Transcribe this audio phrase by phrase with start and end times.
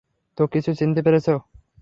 [0.37, 1.33] তো, কিছু চিনতে পেরেছো?